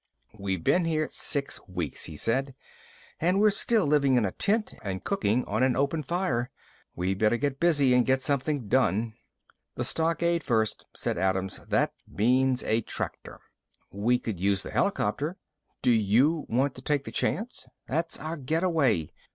"We've 0.33 0.63
been 0.63 0.85
here 0.85 1.09
six 1.11 1.59
weeks," 1.69 2.05
he 2.05 2.17
said, 2.17 2.55
"and 3.19 3.39
we're 3.39 3.51
still 3.51 3.85
living 3.85 4.15
in 4.15 4.25
a 4.25 4.31
tent 4.31 4.73
and 4.81 5.03
cooking 5.03 5.45
on 5.45 5.61
an 5.61 5.75
open 5.75 6.01
fire. 6.01 6.49
We 6.95 7.13
better 7.13 7.37
get 7.37 7.59
busy 7.59 7.93
and 7.93 8.03
get 8.03 8.23
something 8.23 8.67
done." 8.67 9.13
"The 9.75 9.85
stockade 9.85 10.41
first," 10.43 10.87
said 10.95 11.19
Adams, 11.19 11.59
"and 11.59 11.69
that 11.69 11.93
means 12.07 12.63
a 12.63 12.81
tractor." 12.81 13.41
"We 13.91 14.17
could 14.17 14.39
use 14.39 14.63
the 14.63 14.71
helicopter." 14.71 15.37
"Do 15.83 15.91
you 15.91 16.47
want 16.49 16.73
to 16.73 16.81
take 16.81 17.03
the 17.03 17.11
chance? 17.11 17.67
That's 17.87 18.19
our 18.19 18.37
getaway. 18.37 19.11